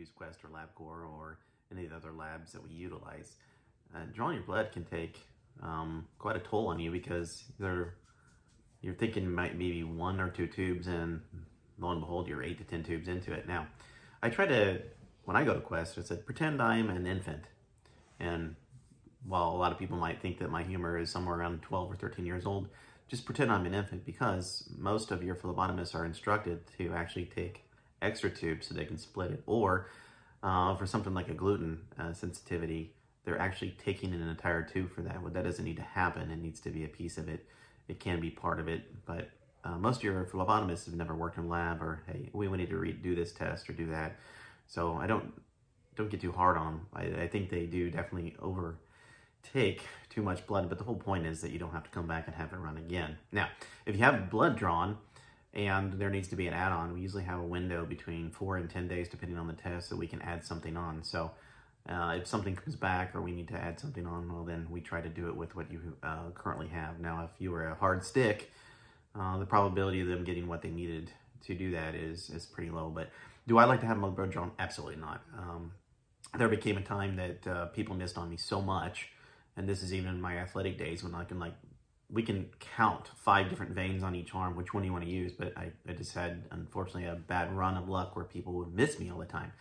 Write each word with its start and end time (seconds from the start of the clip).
use 0.00 0.10
Quest 0.14 0.38
or 0.44 0.48
LabCorp 0.48 1.10
or 1.12 1.38
any 1.70 1.84
of 1.84 1.90
the 1.90 1.96
other 1.96 2.12
labs 2.12 2.52
that 2.52 2.62
we 2.62 2.70
utilize. 2.70 3.36
Uh, 3.94 4.00
drawing 4.12 4.36
your 4.36 4.44
blood 4.44 4.70
can 4.72 4.84
take 4.84 5.20
um, 5.62 6.06
quite 6.18 6.36
a 6.36 6.40
toll 6.40 6.68
on 6.68 6.78
you 6.78 6.90
because 6.90 7.44
they're, 7.58 7.94
you're 8.80 8.94
thinking 8.94 9.30
might 9.30 9.58
maybe 9.58 9.84
one 9.84 10.20
or 10.20 10.30
two 10.30 10.46
tubes 10.46 10.86
and 10.86 11.20
lo 11.78 11.90
and 11.90 12.00
behold, 12.00 12.28
you're 12.28 12.42
eight 12.42 12.58
to 12.58 12.64
10 12.64 12.84
tubes 12.84 13.08
into 13.08 13.32
it. 13.32 13.46
Now, 13.46 13.66
I 14.22 14.30
try 14.30 14.46
to, 14.46 14.80
when 15.24 15.36
I 15.36 15.44
go 15.44 15.54
to 15.54 15.60
Quest, 15.60 15.98
I 15.98 16.02
said, 16.02 16.26
pretend 16.26 16.60
I'm 16.60 16.90
an 16.90 17.06
infant. 17.06 17.44
And 18.18 18.54
while 19.26 19.50
a 19.50 19.56
lot 19.56 19.72
of 19.72 19.78
people 19.78 19.96
might 19.96 20.20
think 20.20 20.38
that 20.38 20.50
my 20.50 20.62
humor 20.62 20.98
is 20.98 21.10
somewhere 21.10 21.36
around 21.36 21.62
12 21.62 21.92
or 21.92 21.96
13 21.96 22.26
years 22.26 22.46
old, 22.46 22.68
just 23.10 23.24
pretend 23.24 23.50
I'm 23.50 23.66
an 23.66 23.74
infant 23.74 24.06
because 24.06 24.68
most 24.78 25.10
of 25.10 25.24
your 25.24 25.34
phlebotomists 25.34 25.96
are 25.96 26.06
instructed 26.06 26.60
to 26.78 26.92
actually 26.92 27.24
take 27.24 27.64
extra 28.00 28.30
tubes 28.30 28.68
so 28.68 28.74
they 28.74 28.84
can 28.84 28.98
split 28.98 29.32
it. 29.32 29.42
Or 29.46 29.88
uh, 30.44 30.76
for 30.76 30.86
something 30.86 31.12
like 31.12 31.28
a 31.28 31.34
gluten 31.34 31.80
uh, 31.98 32.12
sensitivity, 32.12 32.94
they're 33.24 33.38
actually 33.38 33.76
taking 33.84 34.14
an 34.14 34.26
entire 34.26 34.62
tube 34.62 34.94
for 34.94 35.02
that. 35.02 35.20
Well, 35.20 35.32
that 35.32 35.44
doesn't 35.44 35.64
need 35.64 35.76
to 35.76 35.82
happen. 35.82 36.30
It 36.30 36.40
needs 36.40 36.60
to 36.60 36.70
be 36.70 36.84
a 36.84 36.88
piece 36.88 37.18
of 37.18 37.28
it. 37.28 37.44
It 37.88 37.98
can 37.98 38.20
be 38.20 38.30
part 38.30 38.60
of 38.60 38.68
it, 38.68 39.04
but 39.04 39.30
uh, 39.64 39.76
most 39.76 39.96
of 39.96 40.04
your 40.04 40.24
phlebotomists 40.24 40.86
have 40.86 40.94
never 40.94 41.14
worked 41.14 41.36
in 41.36 41.48
lab 41.48 41.82
or, 41.82 42.04
hey, 42.06 42.30
we 42.32 42.46
need 42.46 42.70
to 42.70 42.76
redo 42.76 43.16
this 43.16 43.32
test 43.32 43.68
or 43.68 43.72
do 43.72 43.88
that. 43.90 44.16
So 44.68 44.94
I 44.94 45.08
don't 45.08 45.32
don't 45.96 46.08
get 46.08 46.20
too 46.20 46.30
hard 46.30 46.56
on 46.56 46.66
them. 46.66 46.86
I, 46.94 47.22
I 47.24 47.26
think 47.26 47.50
they 47.50 47.66
do 47.66 47.90
definitely 47.90 48.36
over 48.40 48.78
take 49.42 49.82
too 50.08 50.22
much 50.22 50.46
blood, 50.46 50.68
but 50.68 50.78
the 50.78 50.84
whole 50.84 50.96
point 50.96 51.26
is 51.26 51.40
that 51.40 51.50
you 51.50 51.58
don't 51.58 51.72
have 51.72 51.84
to 51.84 51.90
come 51.90 52.06
back 52.06 52.26
and 52.26 52.34
have 52.34 52.52
it 52.52 52.56
run 52.56 52.76
again. 52.76 53.16
Now, 53.32 53.48
if 53.86 53.96
you 53.96 54.02
have 54.02 54.30
blood 54.30 54.56
drawn 54.56 54.98
and 55.54 55.94
there 55.94 56.10
needs 56.10 56.28
to 56.28 56.36
be 56.36 56.46
an 56.46 56.54
add-on, 56.54 56.94
we 56.94 57.00
usually 57.00 57.24
have 57.24 57.40
a 57.40 57.44
window 57.44 57.84
between 57.84 58.30
four 58.30 58.56
and 58.56 58.68
10 58.68 58.88
days, 58.88 59.08
depending 59.08 59.38
on 59.38 59.46
the 59.46 59.52
test, 59.52 59.88
so 59.88 59.96
we 59.96 60.06
can 60.06 60.22
add 60.22 60.44
something 60.44 60.76
on. 60.76 61.02
So 61.02 61.30
uh, 61.88 62.16
if 62.18 62.26
something 62.26 62.54
comes 62.54 62.76
back 62.76 63.14
or 63.14 63.22
we 63.22 63.32
need 63.32 63.48
to 63.48 63.54
add 63.54 63.80
something 63.80 64.06
on, 64.06 64.32
well, 64.32 64.44
then 64.44 64.66
we 64.70 64.80
try 64.80 65.00
to 65.00 65.08
do 65.08 65.28
it 65.28 65.36
with 65.36 65.56
what 65.56 65.70
you 65.70 65.80
uh, 66.02 66.30
currently 66.34 66.68
have. 66.68 67.00
Now, 67.00 67.24
if 67.24 67.40
you 67.40 67.50
were 67.50 67.68
a 67.68 67.74
hard 67.74 68.04
stick, 68.04 68.50
uh, 69.18 69.38
the 69.38 69.46
probability 69.46 70.00
of 70.00 70.08
them 70.08 70.24
getting 70.24 70.46
what 70.46 70.62
they 70.62 70.70
needed 70.70 71.10
to 71.46 71.54
do 71.54 71.70
that 71.72 71.94
is 71.94 72.30
is 72.30 72.46
pretty 72.46 72.70
low. 72.70 72.90
But 72.94 73.10
do 73.48 73.58
I 73.58 73.64
like 73.64 73.80
to 73.80 73.86
have 73.86 73.96
my 73.96 74.08
blood 74.08 74.30
drawn? 74.30 74.52
Absolutely 74.58 74.96
not. 75.00 75.22
Um, 75.36 75.72
there 76.38 76.48
became 76.48 76.76
a 76.76 76.82
time 76.82 77.16
that 77.16 77.46
uh, 77.46 77.66
people 77.66 77.96
missed 77.96 78.16
on 78.16 78.30
me 78.30 78.36
so 78.36 78.60
much 78.60 79.08
and 79.60 79.68
this 79.68 79.82
is 79.82 79.92
even 79.92 80.08
in 80.08 80.20
my 80.22 80.38
athletic 80.38 80.78
days 80.78 81.04
when 81.04 81.14
I 81.14 81.24
can 81.24 81.38
like, 81.38 81.52
we 82.08 82.22
can 82.22 82.48
count 82.76 83.08
five 83.14 83.50
different 83.50 83.72
veins 83.72 84.02
on 84.02 84.14
each 84.14 84.34
arm, 84.34 84.56
which 84.56 84.72
one 84.72 84.82
do 84.82 84.86
you 84.86 84.92
want 84.92 85.04
to 85.04 85.10
use, 85.10 85.32
but 85.32 85.52
I, 85.54 85.70
I 85.86 85.92
just 85.92 86.14
had, 86.14 86.44
unfortunately, 86.50 87.04
a 87.04 87.14
bad 87.14 87.54
run 87.54 87.76
of 87.76 87.86
luck 87.86 88.16
where 88.16 88.24
people 88.24 88.54
would 88.54 88.74
miss 88.74 88.98
me 88.98 89.10
all 89.10 89.18
the 89.18 89.26
time. 89.26 89.52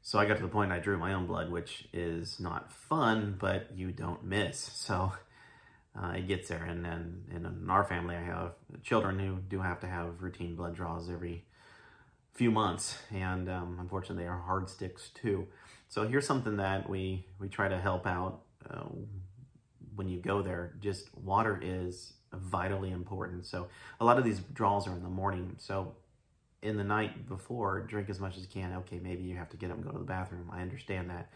So 0.00 0.18
I 0.18 0.24
got 0.24 0.38
to 0.38 0.42
the 0.42 0.48
point 0.48 0.72
I 0.72 0.78
drew 0.78 0.96
my 0.96 1.12
own 1.12 1.26
blood, 1.26 1.50
which 1.50 1.86
is 1.92 2.40
not 2.40 2.72
fun, 2.72 3.36
but 3.38 3.68
you 3.76 3.92
don't 3.92 4.24
miss. 4.24 4.58
So 4.58 5.12
uh, 5.94 6.12
it 6.16 6.26
gets 6.26 6.48
there. 6.48 6.64
And 6.64 6.82
then 6.82 7.24
in 7.30 7.68
our 7.68 7.84
family, 7.84 8.16
I 8.16 8.22
have 8.22 8.52
children 8.82 9.18
who 9.18 9.36
do 9.36 9.60
have 9.60 9.78
to 9.80 9.86
have 9.86 10.22
routine 10.22 10.56
blood 10.56 10.74
draws 10.74 11.10
every 11.10 11.44
few 12.32 12.50
months. 12.50 12.96
And 13.12 13.50
um, 13.50 13.76
unfortunately, 13.78 14.24
they 14.24 14.28
are 14.28 14.40
hard 14.40 14.70
sticks 14.70 15.10
too. 15.10 15.48
So 15.90 16.08
here's 16.08 16.26
something 16.26 16.56
that 16.56 16.88
we, 16.88 17.26
we 17.38 17.48
try 17.50 17.68
to 17.68 17.78
help 17.78 18.06
out 18.06 18.40
uh, 18.70 18.84
when 19.94 20.08
you 20.08 20.20
go 20.20 20.42
there, 20.42 20.74
just 20.80 21.14
water 21.16 21.60
is 21.62 22.14
vitally 22.32 22.90
important. 22.90 23.46
So 23.46 23.68
a 24.00 24.04
lot 24.04 24.18
of 24.18 24.24
these 24.24 24.40
draws 24.52 24.86
are 24.86 24.92
in 24.92 25.02
the 25.02 25.08
morning. 25.08 25.56
So 25.58 25.94
in 26.62 26.76
the 26.76 26.84
night 26.84 27.28
before, 27.28 27.80
drink 27.82 28.08
as 28.10 28.18
much 28.18 28.36
as 28.36 28.42
you 28.42 28.48
can. 28.48 28.72
Okay, 28.78 28.98
maybe 28.98 29.22
you 29.22 29.36
have 29.36 29.50
to 29.50 29.56
get 29.56 29.70
up 29.70 29.76
and 29.76 29.84
go 29.84 29.92
to 29.92 29.98
the 29.98 30.04
bathroom. 30.04 30.50
I 30.52 30.62
understand 30.62 31.10
that. 31.10 31.30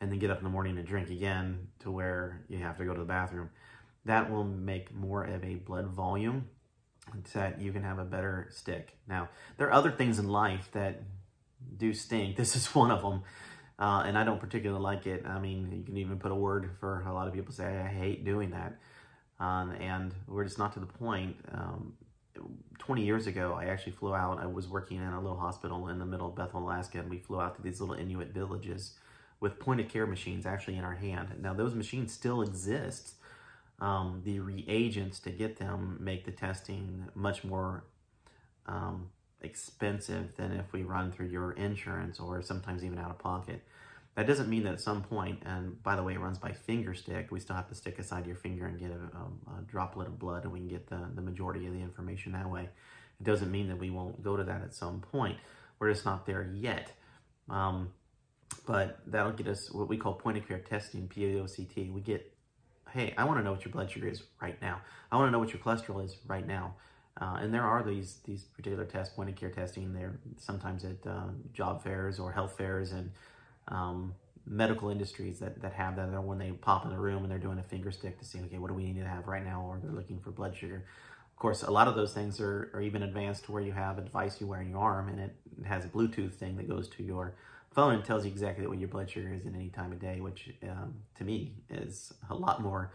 And 0.00 0.10
then 0.10 0.18
get 0.18 0.30
up 0.30 0.38
in 0.38 0.44
the 0.44 0.50
morning 0.50 0.76
and 0.76 0.86
drink 0.86 1.08
again 1.10 1.68
to 1.80 1.90
where 1.90 2.44
you 2.48 2.58
have 2.58 2.76
to 2.78 2.84
go 2.84 2.92
to 2.92 3.00
the 3.00 3.06
bathroom. 3.06 3.50
That 4.04 4.30
will 4.30 4.44
make 4.44 4.94
more 4.94 5.24
of 5.24 5.42
a 5.44 5.54
blood 5.54 5.86
volume 5.86 6.48
that 7.32 7.60
you 7.60 7.72
can 7.72 7.82
have 7.82 7.98
a 7.98 8.04
better 8.04 8.48
stick. 8.50 8.96
Now, 9.06 9.28
there 9.56 9.68
are 9.68 9.72
other 9.72 9.90
things 9.90 10.18
in 10.18 10.28
life 10.28 10.68
that 10.72 11.02
do 11.76 11.92
stink. 11.92 12.36
This 12.44 12.56
is 12.56 12.74
one 12.74 12.90
of 12.90 13.02
them. 13.02 13.22
Uh, 13.78 14.04
and 14.06 14.16
I 14.16 14.24
don't 14.24 14.40
particularly 14.40 14.82
like 14.82 15.06
it. 15.06 15.24
I 15.26 15.38
mean, 15.40 15.72
you 15.72 15.82
can 15.82 15.96
even 15.96 16.18
put 16.18 16.30
a 16.30 16.34
word 16.34 16.70
for 16.78 17.02
a 17.06 17.12
lot 17.12 17.26
of 17.26 17.34
people 17.34 17.52
say, 17.52 17.64
I 17.64 17.88
hate 17.88 18.24
doing 18.24 18.50
that. 18.50 18.78
Um, 19.40 19.72
and 19.72 20.14
we're 20.28 20.44
just 20.44 20.58
not 20.58 20.72
to 20.74 20.80
the 20.80 20.86
point. 20.86 21.36
Um, 21.52 21.94
20 22.78 23.04
years 23.04 23.26
ago, 23.26 23.56
I 23.58 23.66
actually 23.66 23.92
flew 23.92 24.14
out. 24.14 24.40
I 24.40 24.46
was 24.46 24.68
working 24.68 24.98
in 24.98 25.08
a 25.08 25.20
little 25.20 25.38
hospital 25.38 25.88
in 25.88 25.98
the 25.98 26.06
middle 26.06 26.28
of 26.28 26.36
Bethel, 26.36 26.60
Alaska, 26.60 26.98
and 26.98 27.10
we 27.10 27.18
flew 27.18 27.40
out 27.40 27.56
to 27.56 27.62
these 27.62 27.80
little 27.80 27.94
Inuit 27.94 28.32
villages 28.32 28.94
with 29.40 29.58
point 29.58 29.80
of 29.80 29.88
care 29.88 30.06
machines 30.06 30.46
actually 30.46 30.76
in 30.76 30.84
our 30.84 30.94
hand. 30.94 31.28
Now, 31.40 31.52
those 31.52 31.74
machines 31.74 32.12
still 32.12 32.42
exist. 32.42 33.14
Um, 33.80 34.22
the 34.24 34.38
reagents 34.38 35.18
to 35.20 35.30
get 35.30 35.58
them 35.58 35.98
make 36.00 36.24
the 36.24 36.30
testing 36.30 37.06
much 37.14 37.42
more 37.42 37.84
um, 38.66 39.10
expensive 39.44 40.34
than 40.36 40.52
if 40.52 40.72
we 40.72 40.82
run 40.82 41.12
through 41.12 41.26
your 41.26 41.52
insurance 41.52 42.18
or 42.18 42.42
sometimes 42.42 42.84
even 42.84 42.98
out 42.98 43.10
of 43.10 43.18
pocket. 43.18 43.62
That 44.16 44.26
doesn't 44.26 44.48
mean 44.48 44.62
that 44.64 44.74
at 44.74 44.80
some 44.80 45.02
point, 45.02 45.42
and 45.44 45.82
by 45.82 45.96
the 45.96 46.02
way, 46.02 46.14
it 46.14 46.20
runs 46.20 46.38
by 46.38 46.52
finger 46.52 46.94
stick, 46.94 47.32
we 47.32 47.40
still 47.40 47.56
have 47.56 47.68
to 47.68 47.74
stick 47.74 47.98
aside 47.98 48.26
your 48.26 48.36
finger 48.36 48.66
and 48.66 48.78
get 48.78 48.90
a, 48.92 48.94
a, 48.94 49.58
a 49.58 49.62
droplet 49.66 50.06
of 50.06 50.20
blood 50.20 50.44
and 50.44 50.52
we 50.52 50.60
can 50.60 50.68
get 50.68 50.86
the, 50.88 51.10
the 51.14 51.22
majority 51.22 51.66
of 51.66 51.72
the 51.72 51.80
information 51.80 52.32
that 52.32 52.48
way. 52.48 52.68
It 53.20 53.24
doesn't 53.24 53.50
mean 53.50 53.68
that 53.68 53.78
we 53.78 53.90
won't 53.90 54.22
go 54.22 54.36
to 54.36 54.44
that 54.44 54.62
at 54.62 54.74
some 54.74 55.00
point. 55.00 55.36
We're 55.78 55.92
just 55.92 56.04
not 56.04 56.26
there 56.26 56.48
yet. 56.54 56.92
Um, 57.50 57.90
but 58.66 59.00
that'll 59.06 59.32
get 59.32 59.48
us 59.48 59.70
what 59.70 59.88
we 59.88 59.96
call 59.96 60.14
point 60.14 60.38
of 60.38 60.46
care 60.46 60.58
testing, 60.58 61.08
POCT. 61.08 61.92
We 61.92 62.00
get, 62.00 62.32
hey, 62.90 63.14
I 63.18 63.24
want 63.24 63.40
to 63.40 63.44
know 63.44 63.52
what 63.52 63.64
your 63.64 63.72
blood 63.72 63.90
sugar 63.90 64.08
is 64.08 64.22
right 64.40 64.60
now. 64.62 64.80
I 65.10 65.16
want 65.16 65.28
to 65.28 65.32
know 65.32 65.38
what 65.38 65.52
your 65.52 65.60
cholesterol 65.60 66.04
is 66.04 66.16
right 66.26 66.46
now. 66.46 66.76
Uh, 67.20 67.38
and 67.40 67.54
there 67.54 67.62
are 67.62 67.82
these 67.82 68.18
these 68.24 68.44
particular 68.44 68.84
tests, 68.84 69.14
point 69.14 69.30
of 69.30 69.36
care 69.36 69.50
testing. 69.50 69.92
They're 69.92 70.18
sometimes 70.36 70.84
at 70.84 71.06
um, 71.06 71.36
job 71.52 71.82
fairs 71.82 72.18
or 72.18 72.32
health 72.32 72.56
fairs 72.58 72.92
and 72.92 73.10
um, 73.68 74.14
medical 74.46 74.90
industries 74.90 75.38
that, 75.38 75.60
that 75.62 75.72
have 75.72 75.96
that. 75.96 76.22
when 76.22 76.38
they 76.38 76.50
pop 76.52 76.84
in 76.84 76.90
the 76.90 76.98
room 76.98 77.22
and 77.22 77.30
they're 77.30 77.38
doing 77.38 77.58
a 77.58 77.62
finger 77.62 77.90
stick 77.90 78.18
to 78.18 78.24
see, 78.24 78.40
okay, 78.40 78.58
what 78.58 78.68
do 78.68 78.74
we 78.74 78.84
need 78.84 79.00
to 79.00 79.08
have 79.08 79.26
right 79.26 79.44
now? 79.44 79.62
Or 79.62 79.78
they're 79.82 79.92
looking 79.92 80.20
for 80.20 80.30
blood 80.30 80.56
sugar. 80.56 80.84
Of 81.32 81.38
course, 81.38 81.62
a 81.62 81.70
lot 81.70 81.88
of 81.88 81.94
those 81.94 82.12
things 82.12 82.40
are, 82.40 82.70
are 82.74 82.80
even 82.80 83.02
advanced 83.02 83.44
to 83.46 83.52
where 83.52 83.62
you 83.62 83.72
have 83.72 83.98
a 83.98 84.02
device 84.02 84.40
you 84.40 84.46
wear 84.46 84.60
in 84.60 84.70
your 84.70 84.78
arm 84.78 85.08
and 85.08 85.18
it 85.18 85.34
has 85.64 85.84
a 85.84 85.88
Bluetooth 85.88 86.34
thing 86.34 86.56
that 86.56 86.68
goes 86.68 86.88
to 86.90 87.02
your 87.02 87.34
phone 87.74 87.94
and 87.94 88.04
tells 88.04 88.24
you 88.24 88.30
exactly 88.30 88.66
what 88.66 88.78
your 88.78 88.88
blood 88.88 89.10
sugar 89.10 89.32
is 89.32 89.46
at 89.46 89.54
any 89.54 89.68
time 89.68 89.92
of 89.92 89.98
day, 89.98 90.20
which 90.20 90.50
um, 90.62 90.94
to 91.16 91.24
me 91.24 91.52
is 91.70 92.12
a 92.30 92.34
lot 92.34 92.62
more 92.62 92.92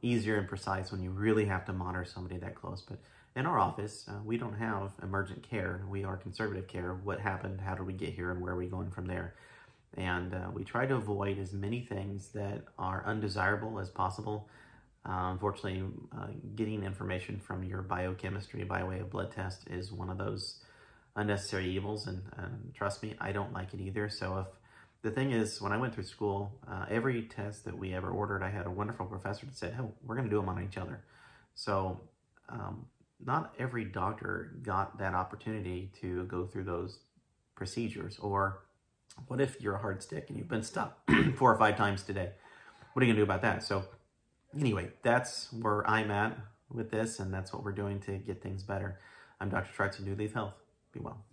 easier 0.00 0.36
and 0.38 0.48
precise 0.48 0.90
when 0.90 1.02
you 1.02 1.10
really 1.10 1.44
have 1.44 1.64
to 1.66 1.72
monitor 1.72 2.04
somebody 2.04 2.38
that 2.38 2.54
close. 2.54 2.80
But 2.80 2.98
in 3.34 3.46
our 3.46 3.58
office, 3.58 4.04
uh, 4.08 4.20
we 4.24 4.36
don't 4.36 4.58
have 4.58 4.92
emergent 5.02 5.42
care. 5.48 5.84
We 5.88 6.04
are 6.04 6.16
conservative 6.16 6.68
care. 6.68 6.94
What 6.94 7.20
happened? 7.20 7.60
How 7.60 7.74
did 7.74 7.86
we 7.86 7.92
get 7.92 8.10
here? 8.10 8.30
And 8.30 8.42
where 8.42 8.52
are 8.52 8.58
we 8.58 8.66
going 8.66 8.90
from 8.90 9.06
there? 9.06 9.34
And 9.96 10.34
uh, 10.34 10.50
we 10.52 10.64
try 10.64 10.86
to 10.86 10.96
avoid 10.96 11.38
as 11.38 11.52
many 11.52 11.80
things 11.80 12.28
that 12.34 12.64
are 12.78 13.04
undesirable 13.06 13.78
as 13.78 13.90
possible. 13.90 14.48
Uh, 15.04 15.30
unfortunately, 15.32 15.82
uh, 16.16 16.28
getting 16.54 16.84
information 16.84 17.38
from 17.38 17.64
your 17.64 17.82
biochemistry 17.82 18.64
by 18.64 18.84
way 18.84 19.00
of 19.00 19.10
blood 19.10 19.32
test 19.32 19.66
is 19.68 19.92
one 19.92 20.10
of 20.10 20.18
those 20.18 20.60
unnecessary 21.16 21.68
evils. 21.70 22.06
And 22.06 22.22
trust 22.74 23.02
me, 23.02 23.14
I 23.20 23.32
don't 23.32 23.52
like 23.52 23.74
it 23.74 23.80
either. 23.80 24.08
So 24.08 24.38
if 24.38 24.46
the 25.02 25.10
thing 25.10 25.32
is, 25.32 25.60
when 25.60 25.72
I 25.72 25.76
went 25.76 25.94
through 25.94 26.04
school, 26.04 26.52
uh, 26.70 26.86
every 26.88 27.22
test 27.22 27.64
that 27.64 27.76
we 27.76 27.92
ever 27.92 28.10
ordered, 28.10 28.42
I 28.42 28.50
had 28.50 28.66
a 28.66 28.70
wonderful 28.70 29.06
professor 29.06 29.46
that 29.46 29.56
said, 29.56 29.76
"Oh, 29.78 29.92
we're 30.04 30.14
going 30.14 30.28
to 30.28 30.30
do 30.30 30.40
them 30.40 30.48
on 30.48 30.62
each 30.62 30.78
other." 30.78 31.02
So 31.54 32.00
um, 32.48 32.86
not 33.24 33.54
every 33.58 33.84
doctor 33.84 34.54
got 34.62 34.98
that 34.98 35.14
opportunity 35.14 35.90
to 36.00 36.24
go 36.24 36.46
through 36.46 36.64
those 36.64 37.00
procedures. 37.54 38.18
Or 38.18 38.64
what 39.26 39.40
if 39.40 39.60
you're 39.60 39.74
a 39.74 39.78
hard 39.78 40.02
stick 40.02 40.26
and 40.28 40.38
you've 40.38 40.48
been 40.48 40.62
stuck 40.62 40.98
four 41.36 41.52
or 41.52 41.58
five 41.58 41.76
times 41.76 42.02
today? 42.02 42.30
What 42.92 43.02
are 43.02 43.06
you 43.06 43.12
to 43.12 43.18
do 43.18 43.22
about 43.22 43.42
that? 43.42 43.62
So 43.62 43.84
anyway, 44.58 44.90
that's 45.02 45.52
where 45.52 45.88
I'm 45.88 46.10
at 46.10 46.38
with 46.70 46.90
this, 46.90 47.20
and 47.20 47.32
that's 47.32 47.52
what 47.52 47.62
we're 47.64 47.72
doing 47.72 48.00
to 48.00 48.18
get 48.18 48.42
things 48.42 48.62
better. 48.62 48.98
I'm 49.40 49.48
Dr. 49.50 49.72
Trites 49.72 49.98
of 49.98 50.06
New 50.06 50.14
Leaf 50.14 50.32
Health. 50.32 50.54
Be 50.92 51.00
well. 51.00 51.24